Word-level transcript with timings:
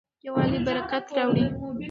یووالی 0.25 0.59
برکت 0.67 1.05
راوړي. 1.17 1.45